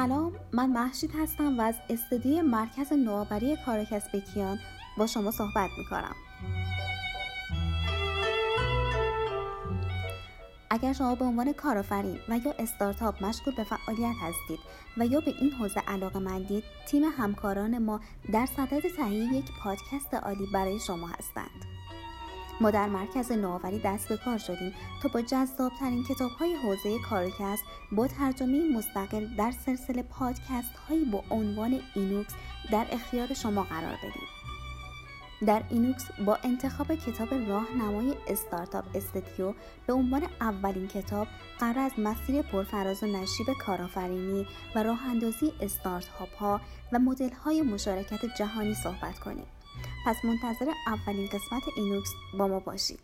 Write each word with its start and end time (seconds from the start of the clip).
سلام 0.00 0.32
من 0.52 0.70
محشید 0.70 1.10
هستم 1.14 1.58
و 1.58 1.62
از 1.62 1.74
استودیوی 1.90 2.40
مرکز 2.40 2.92
نوآوری 2.92 3.56
کار 3.66 3.84
کسب 3.84 4.16
کیان 4.16 4.58
با 4.98 5.06
شما 5.06 5.30
صحبت 5.30 5.70
می 5.78 5.84
کنم. 5.90 6.14
اگر 10.70 10.92
شما 10.92 11.14
به 11.14 11.24
عنوان 11.24 11.52
کارآفرین 11.52 12.18
و 12.28 12.38
یا 12.38 12.54
استارتاپ 12.58 13.24
مشغول 13.24 13.54
به 13.54 13.64
فعالیت 13.64 14.14
هستید 14.20 14.58
و 14.96 15.06
یا 15.06 15.20
به 15.20 15.34
این 15.40 15.50
حوزه 15.50 15.80
علاقه 15.80 16.18
مندید 16.18 16.64
تیم 16.88 17.02
همکاران 17.04 17.78
ما 17.78 18.00
در 18.32 18.46
صدد 18.46 18.82
تهیه 18.96 19.34
یک 19.34 19.44
پادکست 19.64 20.14
عالی 20.14 20.46
برای 20.54 20.78
شما 20.78 21.06
هستند 21.06 21.69
ما 22.60 22.70
در 22.70 22.86
مرکز 22.86 23.32
نوآوری 23.32 23.78
دست 23.78 24.08
به 24.08 24.16
کار 24.16 24.38
شدیم 24.38 24.74
تا 25.02 25.08
با 25.08 25.22
جذابترین 25.22 26.04
کتاب 26.04 26.30
های 26.30 26.54
حوزه 26.54 26.98
کارکست 27.10 27.62
با 27.92 28.08
ترجمه 28.08 28.76
مستقل 28.76 29.26
در 29.36 29.52
سلسله 29.66 30.02
پادکست 30.02 30.76
هایی 30.88 31.04
با 31.04 31.24
عنوان 31.30 31.80
اینوکس 31.94 32.32
در 32.72 32.86
اختیار 32.90 33.34
شما 33.34 33.62
قرار 33.62 33.96
بدیم. 33.96 34.28
در 35.46 35.62
اینوکس 35.70 36.10
با 36.26 36.38
انتخاب 36.44 36.94
کتاب 36.94 37.28
راهنمای 37.48 38.14
استارتاپ 38.28 38.84
استدیو 38.94 39.54
به 39.86 39.92
عنوان 39.92 40.22
اولین 40.40 40.88
کتاب 40.88 41.26
قرار 41.60 41.78
از 41.78 41.92
مسیر 41.98 42.42
پرفراز 42.42 43.02
و 43.02 43.06
نشیب 43.06 43.46
کارآفرینی 43.60 44.46
و 44.74 44.82
راه 44.82 45.06
اندازی 45.06 45.52
استارتاپ 45.60 46.34
ها 46.34 46.60
و 46.92 46.98
مدل 46.98 47.30
های 47.44 47.62
مشارکت 47.62 48.36
جهانی 48.38 48.74
صحبت 48.74 49.18
کنیم. 49.18 49.46
پس 50.06 50.24
منتظر 50.24 50.72
اولین 50.86 51.26
قسمت 51.26 51.62
اینوکس 51.76 52.10
با 52.38 52.46
ما 52.48 52.60
باشید. 52.60 53.00